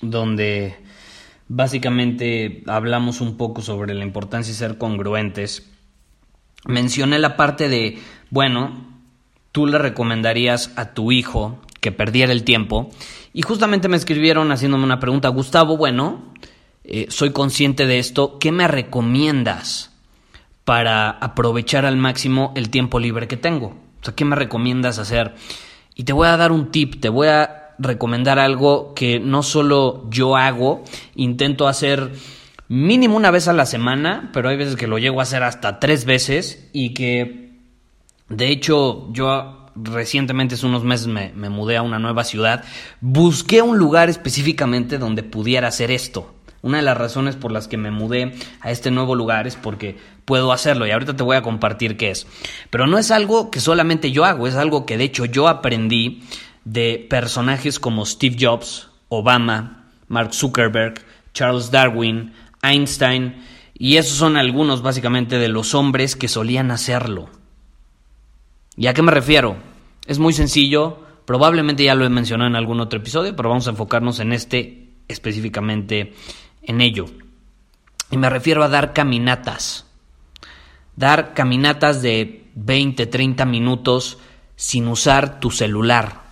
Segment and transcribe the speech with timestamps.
[0.00, 0.76] donde
[1.48, 5.70] básicamente hablamos un poco sobre la importancia de ser congruentes,
[6.66, 7.98] mencioné la parte de,
[8.30, 8.86] bueno,
[9.52, 12.90] tú le recomendarías a tu hijo que perdiera el tiempo
[13.32, 16.32] y justamente me escribieron haciéndome una pregunta, Gustavo, bueno,
[16.84, 19.92] eh, soy consciente de esto, ¿qué me recomiendas
[20.64, 23.68] para aprovechar al máximo el tiempo libre que tengo?
[24.00, 25.34] O sea, ¿qué me recomiendas hacer?
[25.94, 30.08] Y te voy a dar un tip, te voy a recomendar algo que no solo
[30.10, 30.82] yo hago,
[31.14, 32.12] intento hacer
[32.68, 35.80] mínimo una vez a la semana, pero hay veces que lo llego a hacer hasta
[35.80, 37.52] tres veces y que
[38.28, 42.64] de hecho yo recientemente, hace unos meses me, me mudé a una nueva ciudad,
[43.00, 46.34] busqué un lugar específicamente donde pudiera hacer esto.
[46.60, 49.96] Una de las razones por las que me mudé a este nuevo lugar es porque
[50.24, 52.26] puedo hacerlo y ahorita te voy a compartir qué es.
[52.70, 56.24] Pero no es algo que solamente yo hago, es algo que de hecho yo aprendí
[56.72, 61.00] de personajes como Steve Jobs, Obama, Mark Zuckerberg,
[61.32, 67.30] Charles Darwin, Einstein, y esos son algunos básicamente de los hombres que solían hacerlo.
[68.76, 69.56] ¿Y a qué me refiero?
[70.06, 73.70] Es muy sencillo, probablemente ya lo he mencionado en algún otro episodio, pero vamos a
[73.70, 76.12] enfocarnos en este específicamente
[76.62, 77.06] en ello.
[78.10, 79.86] Y me refiero a dar caminatas.
[80.96, 84.18] Dar caminatas de 20, 30 minutos
[84.56, 86.27] sin usar tu celular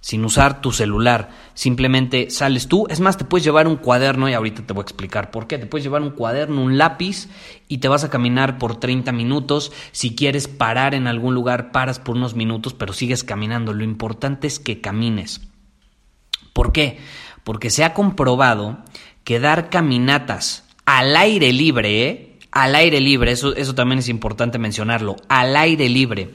[0.00, 1.30] sin usar tu celular.
[1.54, 2.86] Simplemente sales tú.
[2.88, 5.58] Es más, te puedes llevar un cuaderno y ahorita te voy a explicar por qué.
[5.58, 7.28] Te puedes llevar un cuaderno, un lápiz
[7.66, 9.72] y te vas a caminar por 30 minutos.
[9.92, 13.72] Si quieres parar en algún lugar, paras por unos minutos, pero sigues caminando.
[13.72, 15.40] Lo importante es que camines.
[16.52, 16.98] ¿Por qué?
[17.44, 18.78] Porque se ha comprobado
[19.24, 22.38] que dar caminatas al aire libre, ¿eh?
[22.50, 26.30] al aire libre, eso, eso también es importante mencionarlo, al aire libre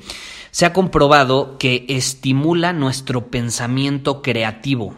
[0.53, 4.95] se ha comprobado que estimula nuestro pensamiento creativo.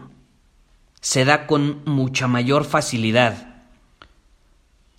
[0.99, 3.63] Se da con mucha mayor facilidad.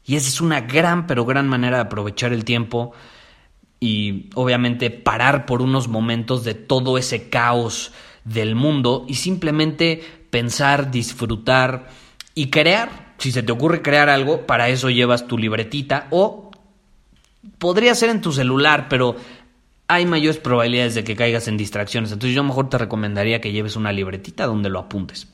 [0.07, 2.93] Y esa es una gran, pero gran manera de aprovechar el tiempo
[3.81, 7.93] y obviamente parar por unos momentos de todo ese caos
[8.25, 11.91] del mundo y simplemente pensar, disfrutar
[12.35, 13.15] y crear.
[13.19, 16.51] Si se te ocurre crear algo, para eso llevas tu libretita o
[17.59, 19.17] podría ser en tu celular, pero
[19.89, 22.13] hay mayores probabilidades de que caigas en distracciones.
[22.13, 25.29] Entonces yo mejor te recomendaría que lleves una libretita donde lo apuntes.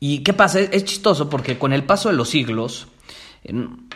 [0.00, 0.60] ¿Y qué pasa?
[0.60, 2.88] Es chistoso porque con el paso de los siglos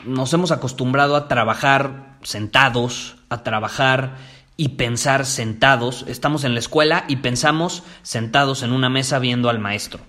[0.05, 4.17] nos hemos acostumbrado a trabajar sentados, a trabajar
[4.57, 6.05] y pensar sentados.
[6.09, 10.01] Estamos en la escuela y pensamos sentados en una mesa viendo al maestro.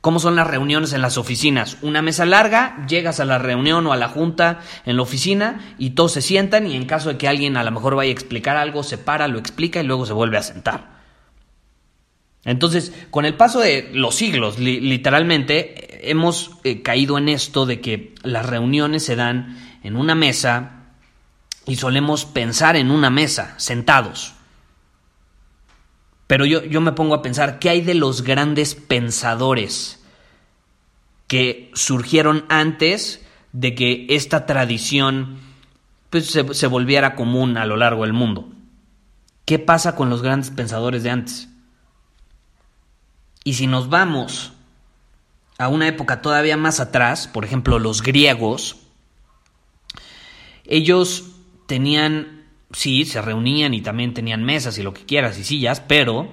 [0.00, 1.76] ¿Cómo son las reuniones en las oficinas?
[1.82, 5.90] Una mesa larga, llegas a la reunión o a la junta en la oficina y
[5.90, 8.56] todos se sientan y en caso de que alguien a lo mejor vaya a explicar
[8.56, 10.98] algo, se para, lo explica y luego se vuelve a sentar.
[12.44, 18.14] Entonces, con el paso de los siglos, literalmente, hemos eh, caído en esto de que
[18.22, 20.84] las reuniones se dan en una mesa
[21.66, 24.34] y solemos pensar en una mesa, sentados.
[26.28, 29.98] Pero yo, yo me pongo a pensar, ¿qué hay de los grandes pensadores
[31.26, 35.40] que surgieron antes de que esta tradición
[36.10, 38.52] pues, se, se volviera común a lo largo del mundo?
[39.46, 41.48] ¿Qué pasa con los grandes pensadores de antes?
[43.42, 44.52] Y si nos vamos
[45.56, 48.76] a una época todavía más atrás, por ejemplo los griegos,
[50.66, 51.24] ellos
[51.66, 52.37] tenían
[52.72, 56.28] sí, se reunían y también tenían mesas y lo que quieras y sillas, pero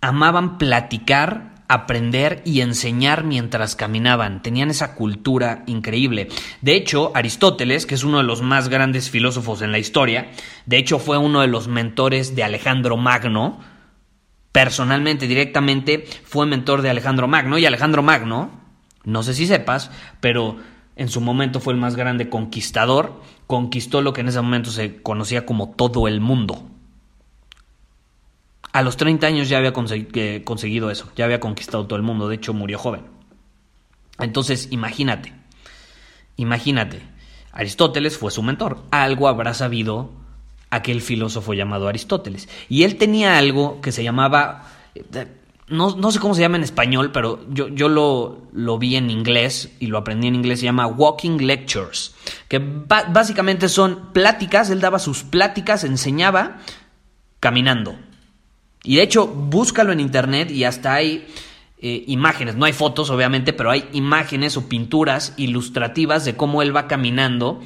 [0.00, 4.42] amaban platicar, aprender y enseñar mientras caminaban.
[4.42, 6.28] Tenían esa cultura increíble.
[6.62, 10.30] De hecho, Aristóteles, que es uno de los más grandes filósofos en la historia,
[10.66, 13.60] de hecho fue uno de los mentores de Alejandro Magno,
[14.52, 17.58] personalmente, directamente, fue mentor de Alejandro Magno.
[17.58, 18.50] Y Alejandro Magno,
[19.04, 19.90] no sé si sepas,
[20.20, 20.56] pero
[20.98, 23.22] en su momento fue el más grande conquistador.
[23.46, 26.62] Conquistó lo que en ese momento se conocía como todo el mundo.
[28.72, 32.34] A los 30 años ya había conseguido eso, ya había conquistado todo el mundo, de
[32.34, 33.02] hecho murió joven.
[34.18, 35.32] Entonces, imagínate,
[36.36, 37.00] imagínate,
[37.52, 40.10] Aristóteles fue su mentor, algo habrá sabido
[40.70, 42.48] aquel filósofo llamado Aristóteles.
[42.68, 44.66] Y él tenía algo que se llamaba,
[45.70, 49.70] no, sé cómo se llama en español, pero yo, yo lo, lo, vi en inglés
[49.80, 52.14] y lo aprendí en inglés, se llama Walking Lectures,
[52.48, 56.58] que básicamente son pláticas, él daba sus pláticas, enseñaba
[57.40, 57.96] caminando.
[58.82, 61.26] Y de hecho, búscalo en internet y hasta hay
[61.80, 66.74] eh, imágenes, no hay fotos obviamente, pero hay imágenes o pinturas ilustrativas de cómo él
[66.74, 67.60] va caminando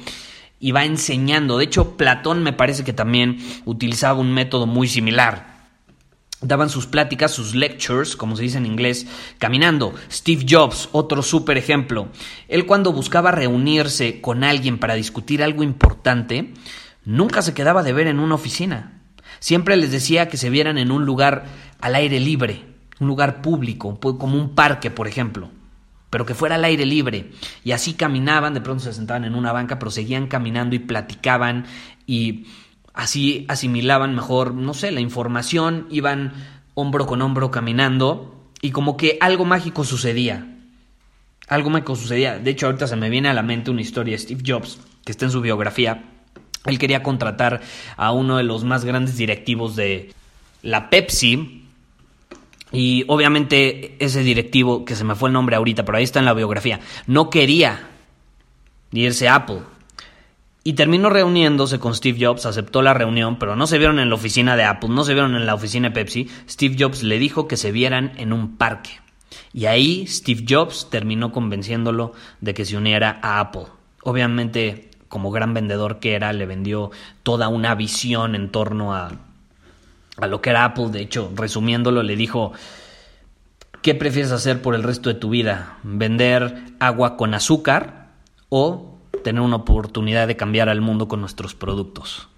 [0.59, 1.57] y va enseñando.
[1.57, 5.52] De hecho, Platón me parece que también utilizaba un método muy similar.
[6.43, 9.07] Daban sus pláticas, sus lectures, como se dice en inglés,
[9.37, 9.93] caminando.
[10.11, 12.09] Steve Jobs, otro súper ejemplo.
[12.47, 16.53] Él cuando buscaba reunirse con alguien para discutir algo importante,
[17.05, 19.01] nunca se quedaba de ver en una oficina.
[19.39, 21.45] Siempre les decía que se vieran en un lugar
[21.81, 22.65] al aire libre,
[22.99, 25.49] un lugar público, como un parque, por ejemplo
[26.13, 27.31] pero que fuera al aire libre.
[27.63, 31.65] Y así caminaban, de pronto se sentaban en una banca, pero seguían caminando y platicaban
[32.05, 32.45] y
[32.93, 36.33] así asimilaban mejor, no sé, la información, iban
[36.75, 40.49] hombro con hombro caminando y como que algo mágico sucedía.
[41.47, 42.39] Algo mágico sucedía.
[42.39, 45.11] De hecho, ahorita se me viene a la mente una historia de Steve Jobs, que
[45.11, 46.05] está en su biografía.
[46.65, 47.61] Él quería contratar
[47.97, 50.13] a uno de los más grandes directivos de
[50.61, 51.63] la Pepsi,
[52.73, 56.25] y obviamente ese directivo, que se me fue el nombre ahorita, pero ahí está en
[56.25, 57.87] la biografía, no quería
[58.91, 59.59] irse a Apple.
[60.63, 64.15] Y terminó reuniéndose con Steve Jobs, aceptó la reunión, pero no se vieron en la
[64.15, 66.29] oficina de Apple, no se vieron en la oficina de Pepsi.
[66.49, 69.01] Steve Jobs le dijo que se vieran en un parque.
[69.51, 73.65] Y ahí Steve Jobs terminó convenciéndolo de que se uniera a Apple.
[74.03, 76.91] Obviamente, como gran vendedor que era, le vendió
[77.23, 79.11] toda una visión en torno a
[80.17, 80.89] a lo que era Apple.
[80.89, 82.53] De hecho, resumiéndolo, le dijo,
[83.81, 85.77] ¿qué prefieres hacer por el resto de tu vida?
[85.83, 88.09] ¿Vender agua con azúcar
[88.49, 88.92] o
[89.23, 92.29] tener una oportunidad de cambiar al mundo con nuestros productos?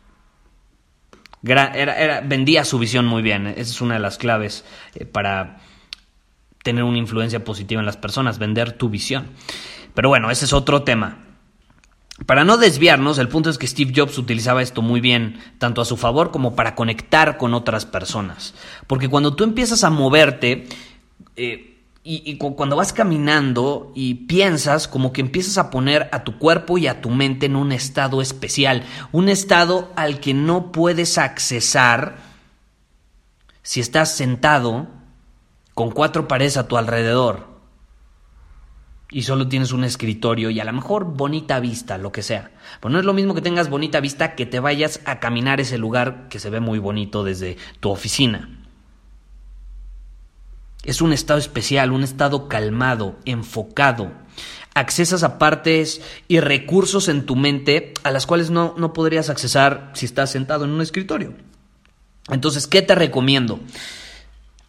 [1.43, 3.47] Era, vendía su visión muy bien.
[3.47, 4.65] Esa es una de las claves
[4.95, 5.59] eh, para
[6.63, 9.27] tener una influencia positiva en las personas, vender tu visión.
[9.93, 11.19] Pero bueno, ese es otro tema.
[12.25, 15.85] Para no desviarnos, el punto es que Steve Jobs utilizaba esto muy bien, tanto a
[15.85, 18.55] su favor como para conectar con otras personas.
[18.87, 20.67] Porque cuando tú empiezas a moverte
[21.35, 21.74] eh,
[22.07, 26.85] y, cuando vas caminando y piensas, como que empiezas a poner a tu cuerpo y
[26.85, 32.17] a tu mente en un estado especial, un estado al que no puedes accesar
[33.63, 34.87] si estás sentado
[35.73, 37.47] con cuatro paredes a tu alrededor
[39.09, 42.51] y solo tienes un escritorio y a lo mejor bonita vista, lo que sea.
[42.81, 45.79] Pero no es lo mismo que tengas bonita vista que te vayas a caminar ese
[45.79, 48.64] lugar que se ve muy bonito desde tu oficina.
[50.85, 54.11] Es un estado especial, un estado calmado, enfocado.
[54.73, 59.91] Accesas a partes y recursos en tu mente a las cuales no, no podrías accesar
[59.93, 61.33] si estás sentado en un escritorio.
[62.29, 63.59] Entonces, ¿qué te recomiendo?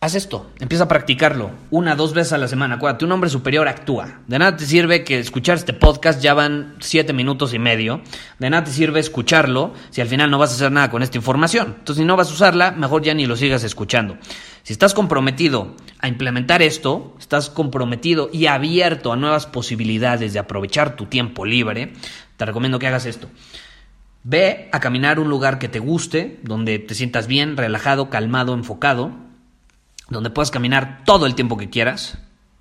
[0.06, 2.76] Haz esto, empieza a practicarlo una, dos veces a la semana.
[2.76, 4.20] Acuérdate, un hombre superior actúa.
[4.28, 8.02] De nada te sirve que escuchar este podcast, ya van siete minutos y medio.
[8.38, 11.16] De nada te sirve escucharlo si al final no vas a hacer nada con esta
[11.16, 11.74] información.
[11.80, 14.16] Entonces, si no vas a usarla, mejor ya ni lo sigas escuchando.
[14.62, 20.94] Si estás comprometido a implementar esto, estás comprometido y abierto a nuevas posibilidades de aprovechar
[20.94, 21.94] tu tiempo libre,
[22.36, 23.28] te recomiendo que hagas esto.
[24.22, 29.25] Ve a caminar un lugar que te guste, donde te sientas bien, relajado, calmado, enfocado
[30.08, 32.18] donde puedas caminar todo el tiempo que quieras.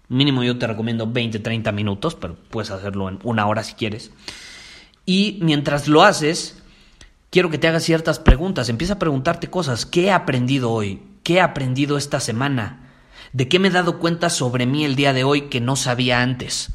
[0.07, 4.11] Mínimo yo te recomiendo 20, 30 minutos, pero puedes hacerlo en una hora si quieres.
[5.05, 6.61] Y mientras lo haces,
[7.29, 8.69] quiero que te hagas ciertas preguntas.
[8.69, 9.85] Empieza a preguntarte cosas.
[9.85, 11.01] ¿Qué he aprendido hoy?
[11.23, 12.91] ¿Qué he aprendido esta semana?
[13.33, 16.21] ¿De qué me he dado cuenta sobre mí el día de hoy que no sabía
[16.21, 16.71] antes?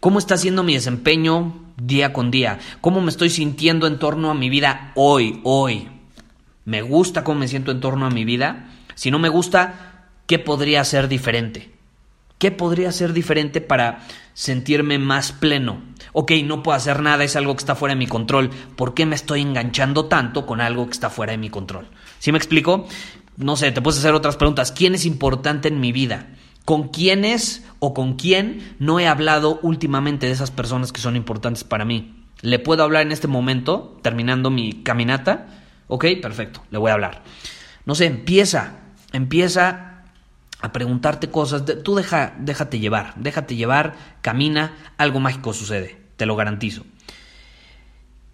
[0.00, 2.58] ¿Cómo está siendo mi desempeño día con día?
[2.80, 5.88] ¿Cómo me estoy sintiendo en torno a mi vida hoy, hoy?
[6.64, 8.70] ¿Me gusta cómo me siento en torno a mi vida?
[8.94, 11.74] Si no me gusta, ¿qué podría ser diferente?
[12.38, 15.82] ¿Qué podría ser diferente para sentirme más pleno?
[16.12, 18.50] Ok, no puedo hacer nada, es algo que está fuera de mi control.
[18.76, 21.88] ¿Por qué me estoy enganchando tanto con algo que está fuera de mi control?
[22.18, 22.86] ¿Sí me explico?
[23.36, 24.72] No sé, te puedes hacer otras preguntas.
[24.72, 26.28] ¿Quién es importante en mi vida?
[26.64, 31.64] ¿Con quiénes o con quién no he hablado últimamente de esas personas que son importantes
[31.64, 32.24] para mí?
[32.42, 35.46] ¿Le puedo hablar en este momento, terminando mi caminata?
[35.88, 37.22] Ok, perfecto, le voy a hablar.
[37.86, 38.83] No sé, empieza
[39.14, 40.02] empieza
[40.60, 46.36] a preguntarte cosas, tú deja, déjate llevar, déjate llevar, camina, algo mágico sucede, te lo
[46.36, 46.84] garantizo.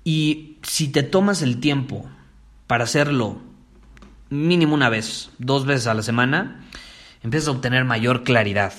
[0.04, 2.08] Y si te tomas el tiempo
[2.66, 3.40] para hacerlo
[4.30, 6.64] mínimo una vez, dos veces a la semana,
[7.22, 8.72] empiezas a obtener mayor claridad.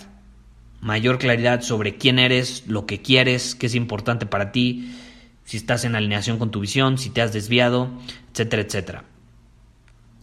[0.79, 4.97] Mayor claridad sobre quién eres, lo que quieres, qué es importante para ti,
[5.45, 7.91] si estás en alineación con tu visión, si te has desviado,
[8.31, 9.03] etcétera, etcétera.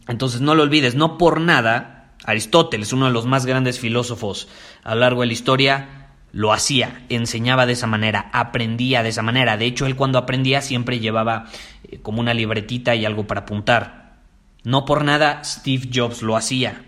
[0.09, 4.49] Entonces no lo olvides, no por nada, Aristóteles, uno de los más grandes filósofos
[4.83, 9.23] a lo largo de la historia, lo hacía, enseñaba de esa manera, aprendía de esa
[9.23, 9.57] manera.
[9.57, 11.47] De hecho, él cuando aprendía siempre llevaba
[11.85, 14.19] eh, como una libretita y algo para apuntar.
[14.65, 16.83] No por nada Steve Jobs lo hacía.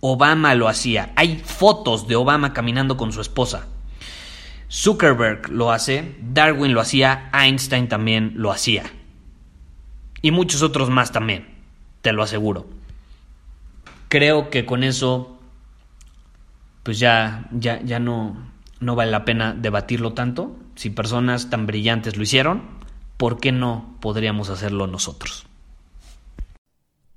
[0.00, 1.12] Obama lo hacía.
[1.16, 3.66] Hay fotos de Obama caminando con su esposa.
[4.70, 8.84] Zuckerberg lo hace, Darwin lo hacía, Einstein también lo hacía.
[10.20, 11.57] Y muchos otros más también,
[12.08, 12.64] te lo aseguro.
[14.08, 15.38] Creo que con eso,
[16.82, 18.50] pues ya, ya, ya no,
[18.80, 20.56] no vale la pena debatirlo tanto.
[20.74, 22.62] Si personas tan brillantes lo hicieron,
[23.18, 25.44] ¿por qué no podríamos hacerlo nosotros?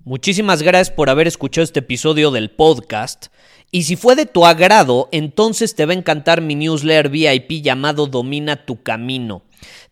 [0.04, 3.28] Muchísimas gracias por haber escuchado este episodio del podcast.
[3.72, 8.08] Y si fue de tu agrado, entonces te va a encantar mi newsletter VIP llamado
[8.08, 9.44] Domina tu Camino.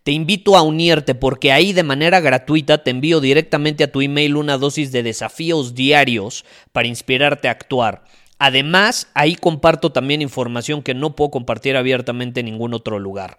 [0.02, 4.36] Te invito a unirte porque ahí de manera gratuita te envío directamente a tu email
[4.36, 8.04] una dosis de desafíos diarios para inspirarte a actuar.
[8.38, 13.38] Además, ahí comparto también información que no puedo compartir abiertamente en ningún otro lugar.